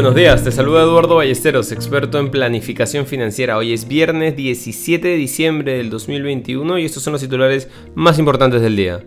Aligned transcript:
Buenos 0.00 0.16
días, 0.16 0.42
te 0.42 0.50
saluda 0.50 0.80
Eduardo 0.80 1.16
Ballesteros, 1.16 1.72
experto 1.72 2.18
en 2.18 2.30
planificación 2.30 3.04
financiera. 3.04 3.58
Hoy 3.58 3.74
es 3.74 3.86
viernes 3.86 4.34
17 4.34 5.06
de 5.06 5.16
diciembre 5.16 5.76
del 5.76 5.90
2021 5.90 6.78
y 6.78 6.86
estos 6.86 7.02
son 7.02 7.12
los 7.12 7.20
titulares 7.20 7.68
más 7.94 8.18
importantes 8.18 8.62
del 8.62 8.76
día. 8.76 9.04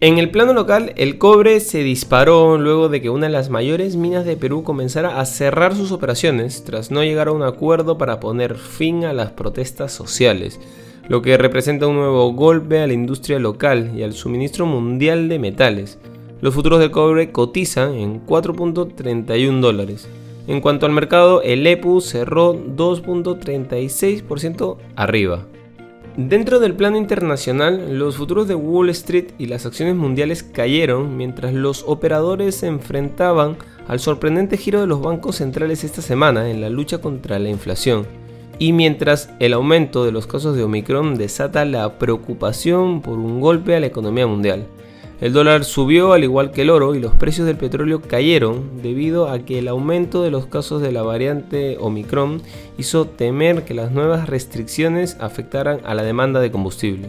En 0.00 0.18
el 0.18 0.30
plano 0.30 0.52
local, 0.52 0.92
el 0.96 1.16
cobre 1.16 1.60
se 1.60 1.82
disparó 1.82 2.58
luego 2.58 2.90
de 2.90 3.00
que 3.00 3.08
una 3.08 3.28
de 3.28 3.32
las 3.32 3.48
mayores 3.48 3.96
minas 3.96 4.26
de 4.26 4.36
Perú 4.36 4.64
comenzara 4.64 5.18
a 5.18 5.24
cerrar 5.24 5.74
sus 5.74 5.92
operaciones 5.92 6.62
tras 6.62 6.90
no 6.90 7.02
llegar 7.02 7.28
a 7.28 7.32
un 7.32 7.42
acuerdo 7.42 7.96
para 7.96 8.20
poner 8.20 8.56
fin 8.56 9.06
a 9.06 9.14
las 9.14 9.30
protestas 9.30 9.92
sociales, 9.92 10.60
lo 11.08 11.22
que 11.22 11.38
representa 11.38 11.86
un 11.86 11.96
nuevo 11.96 12.34
golpe 12.34 12.80
a 12.80 12.86
la 12.86 12.92
industria 12.92 13.38
local 13.38 13.92
y 13.96 14.02
al 14.02 14.12
suministro 14.12 14.66
mundial 14.66 15.30
de 15.30 15.38
metales. 15.38 15.98
Los 16.40 16.54
futuros 16.54 16.78
de 16.78 16.90
cobre 16.92 17.32
cotizan 17.32 17.94
en 17.94 18.24
4.31 18.24 19.60
dólares. 19.60 20.08
En 20.48 20.60
cuanto 20.62 20.86
al 20.86 20.92
mercado, 20.92 21.42
el 21.42 21.66
EPU 21.66 22.00
cerró 22.00 22.54
2.36% 22.54 24.78
arriba. 24.96 25.44
Dentro 26.16 26.58
del 26.58 26.74
plano 26.74 26.96
internacional, 26.96 27.98
los 27.98 28.16
futuros 28.16 28.48
de 28.48 28.54
Wall 28.54 28.88
Street 28.88 29.32
y 29.36 29.44
las 29.44 29.66
acciones 29.66 29.94
mundiales 29.94 30.42
cayeron 30.42 31.18
mientras 31.18 31.52
los 31.52 31.84
operadores 31.86 32.54
se 32.54 32.66
enfrentaban 32.66 33.58
al 33.88 34.00
sorprendente 34.00 34.56
giro 34.56 34.80
de 34.80 34.86
los 34.86 35.02
bancos 35.02 35.36
centrales 35.36 35.84
esta 35.84 36.00
semana 36.00 36.50
en 36.50 36.62
la 36.62 36.70
lucha 36.70 36.96
contra 36.98 37.38
la 37.38 37.50
inflación. 37.50 38.06
Y 38.58 38.72
mientras 38.72 39.28
el 39.40 39.52
aumento 39.52 40.06
de 40.06 40.12
los 40.12 40.26
casos 40.26 40.56
de 40.56 40.62
Omicron 40.62 41.16
desata 41.16 41.66
la 41.66 41.98
preocupación 41.98 43.02
por 43.02 43.18
un 43.18 43.42
golpe 43.42 43.76
a 43.76 43.80
la 43.80 43.86
economía 43.86 44.26
mundial. 44.26 44.66
El 45.20 45.32
dólar 45.32 45.64
subió 45.64 46.12
al 46.12 46.22
igual 46.22 46.52
que 46.52 46.62
el 46.62 46.70
oro 46.70 46.94
y 46.94 47.00
los 47.00 47.12
precios 47.12 47.44
del 47.44 47.56
petróleo 47.56 48.00
cayeron 48.00 48.80
debido 48.82 49.28
a 49.28 49.40
que 49.40 49.58
el 49.58 49.66
aumento 49.66 50.22
de 50.22 50.30
los 50.30 50.46
casos 50.46 50.80
de 50.80 50.92
la 50.92 51.02
variante 51.02 51.76
Omicron 51.80 52.40
hizo 52.76 53.04
temer 53.06 53.64
que 53.64 53.74
las 53.74 53.90
nuevas 53.90 54.28
restricciones 54.28 55.16
afectaran 55.18 55.80
a 55.84 55.94
la 55.94 56.04
demanda 56.04 56.38
de 56.38 56.52
combustible. 56.52 57.08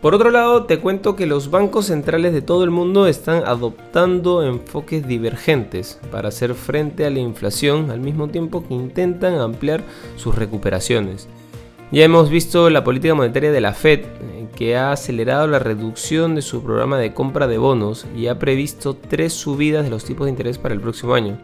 Por 0.00 0.14
otro 0.14 0.30
lado, 0.30 0.66
te 0.66 0.78
cuento 0.78 1.16
que 1.16 1.26
los 1.26 1.50
bancos 1.50 1.86
centrales 1.86 2.32
de 2.32 2.40
todo 2.40 2.62
el 2.62 2.70
mundo 2.70 3.08
están 3.08 3.42
adoptando 3.44 4.44
enfoques 4.44 5.08
divergentes 5.08 5.98
para 6.12 6.28
hacer 6.28 6.54
frente 6.54 7.04
a 7.04 7.10
la 7.10 7.18
inflación 7.18 7.90
al 7.90 7.98
mismo 7.98 8.28
tiempo 8.28 8.62
que 8.64 8.74
intentan 8.74 9.34
ampliar 9.40 9.82
sus 10.14 10.36
recuperaciones. 10.36 11.28
Ya 11.90 12.04
hemos 12.04 12.30
visto 12.30 12.70
la 12.70 12.84
política 12.84 13.14
monetaria 13.14 13.50
de 13.50 13.60
la 13.60 13.72
Fed, 13.72 14.02
que 14.58 14.76
ha 14.76 14.90
acelerado 14.90 15.46
la 15.46 15.60
reducción 15.60 16.34
de 16.34 16.42
su 16.42 16.64
programa 16.64 16.98
de 16.98 17.14
compra 17.14 17.46
de 17.46 17.58
bonos 17.58 18.06
y 18.16 18.26
ha 18.26 18.40
previsto 18.40 18.94
tres 18.96 19.32
subidas 19.32 19.84
de 19.84 19.90
los 19.90 20.04
tipos 20.04 20.24
de 20.24 20.32
interés 20.32 20.58
para 20.58 20.74
el 20.74 20.80
próximo 20.80 21.14
año. 21.14 21.38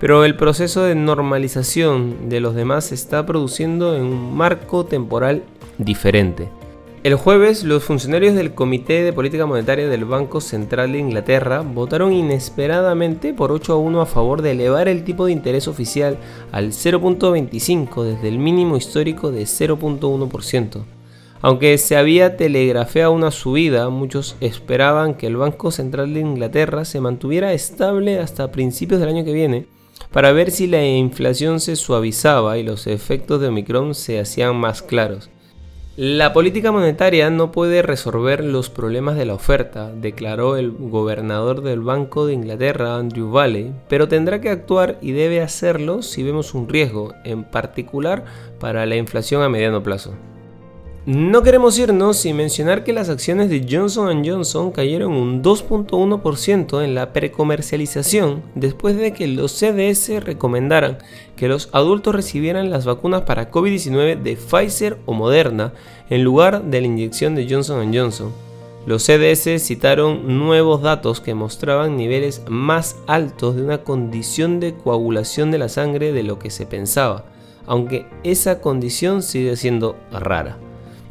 Pero 0.00 0.24
el 0.24 0.34
proceso 0.34 0.82
de 0.82 0.96
normalización 0.96 2.28
de 2.28 2.40
los 2.40 2.56
demás 2.56 2.86
se 2.86 2.96
está 2.96 3.24
produciendo 3.24 3.94
en 3.94 4.02
un 4.02 4.36
marco 4.36 4.84
temporal 4.84 5.44
diferente. 5.78 6.48
El 7.04 7.14
jueves, 7.14 7.62
los 7.62 7.84
funcionarios 7.84 8.34
del 8.34 8.52
Comité 8.52 9.04
de 9.04 9.12
Política 9.12 9.46
Monetaria 9.46 9.86
del 9.86 10.04
Banco 10.04 10.40
Central 10.40 10.90
de 10.90 10.98
Inglaterra 10.98 11.60
votaron 11.60 12.12
inesperadamente 12.12 13.32
por 13.32 13.52
8 13.52 13.74
a 13.74 13.76
1 13.76 14.00
a 14.00 14.06
favor 14.06 14.42
de 14.42 14.50
elevar 14.50 14.88
el 14.88 15.04
tipo 15.04 15.26
de 15.26 15.32
interés 15.32 15.68
oficial 15.68 16.18
al 16.50 16.72
0.25 16.72 18.02
desde 18.02 18.26
el 18.26 18.40
mínimo 18.40 18.76
histórico 18.76 19.30
de 19.30 19.42
0.1%. 19.44 20.95
Aunque 21.42 21.76
se 21.78 21.96
había 21.96 22.36
telegrafeado 22.36 23.12
una 23.12 23.30
subida, 23.30 23.88
muchos 23.90 24.36
esperaban 24.40 25.14
que 25.14 25.26
el 25.26 25.36
Banco 25.36 25.70
Central 25.70 26.14
de 26.14 26.20
Inglaterra 26.20 26.84
se 26.84 27.00
mantuviera 27.00 27.52
estable 27.52 28.18
hasta 28.18 28.50
principios 28.50 29.00
del 29.00 29.10
año 29.10 29.24
que 29.24 29.32
viene 29.32 29.66
para 30.10 30.32
ver 30.32 30.50
si 30.50 30.66
la 30.66 30.84
inflación 30.84 31.60
se 31.60 31.76
suavizaba 31.76 32.58
y 32.58 32.62
los 32.62 32.86
efectos 32.86 33.40
de 33.40 33.48
Omicron 33.48 33.94
se 33.94 34.18
hacían 34.18 34.56
más 34.56 34.82
claros. 34.82 35.30
La 35.96 36.34
política 36.34 36.72
monetaria 36.72 37.30
no 37.30 37.52
puede 37.52 37.80
resolver 37.80 38.44
los 38.44 38.68
problemas 38.68 39.16
de 39.16 39.24
la 39.24 39.32
oferta, 39.32 39.90
declaró 39.90 40.58
el 40.58 40.70
gobernador 40.70 41.62
del 41.62 41.80
Banco 41.80 42.26
de 42.26 42.34
Inglaterra, 42.34 42.96
Andrew 42.96 43.30
Valley, 43.30 43.72
pero 43.88 44.06
tendrá 44.06 44.42
que 44.42 44.50
actuar 44.50 44.98
y 45.00 45.12
debe 45.12 45.40
hacerlo 45.40 46.02
si 46.02 46.22
vemos 46.22 46.52
un 46.52 46.68
riesgo, 46.68 47.14
en 47.24 47.44
particular 47.44 48.26
para 48.60 48.84
la 48.84 48.96
inflación 48.96 49.42
a 49.42 49.48
mediano 49.48 49.82
plazo. 49.82 50.12
No 51.06 51.44
queremos 51.44 51.78
irnos 51.78 52.16
sin 52.16 52.34
mencionar 52.34 52.82
que 52.82 52.92
las 52.92 53.08
acciones 53.08 53.48
de 53.48 53.64
Johnson 53.70 54.24
Johnson 54.26 54.72
cayeron 54.72 55.12
un 55.12 55.40
2.1% 55.40 56.82
en 56.82 56.96
la 56.96 57.12
precomercialización 57.12 58.42
después 58.56 58.96
de 58.96 59.12
que 59.12 59.28
los 59.28 59.52
CDS 59.52 60.24
recomendaran 60.24 60.98
que 61.36 61.46
los 61.46 61.68
adultos 61.70 62.12
recibieran 62.12 62.70
las 62.70 62.86
vacunas 62.86 63.22
para 63.22 63.52
COVID-19 63.52 64.20
de 64.20 64.34
Pfizer 64.34 64.98
o 65.06 65.12
Moderna 65.12 65.72
en 66.10 66.24
lugar 66.24 66.64
de 66.64 66.80
la 66.80 66.88
inyección 66.88 67.36
de 67.36 67.46
Johnson 67.48 67.94
Johnson. 67.94 68.32
Los 68.84 69.04
CDS 69.04 69.62
citaron 69.64 70.36
nuevos 70.40 70.82
datos 70.82 71.20
que 71.20 71.34
mostraban 71.34 71.96
niveles 71.96 72.42
más 72.48 72.96
altos 73.06 73.54
de 73.54 73.62
una 73.62 73.84
condición 73.84 74.58
de 74.58 74.74
coagulación 74.74 75.52
de 75.52 75.58
la 75.58 75.68
sangre 75.68 76.10
de 76.10 76.24
lo 76.24 76.40
que 76.40 76.50
se 76.50 76.66
pensaba, 76.66 77.26
aunque 77.64 78.06
esa 78.24 78.60
condición 78.60 79.22
sigue 79.22 79.54
siendo 79.54 79.94
rara. 80.10 80.58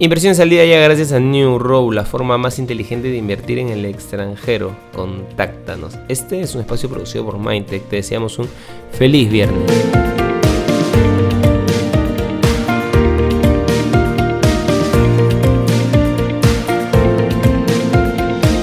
Inversiones 0.00 0.38
al 0.38 0.48
día 0.48 0.64
ya 0.64 0.78
gracias 0.78 1.10
a 1.10 1.18
New 1.18 1.58
Row, 1.58 1.90
la 1.90 2.04
forma 2.04 2.38
más 2.38 2.60
inteligente 2.60 3.08
de 3.08 3.16
invertir 3.16 3.58
en 3.58 3.68
el 3.68 3.84
extranjero. 3.84 4.76
Contáctanos. 4.94 5.98
Este 6.06 6.40
es 6.40 6.54
un 6.54 6.60
espacio 6.60 6.88
producido 6.88 7.24
por 7.24 7.40
Mindtech. 7.40 7.82
Te 7.88 7.96
deseamos 7.96 8.38
un 8.38 8.48
feliz 8.92 9.28
viernes. 9.28 10.17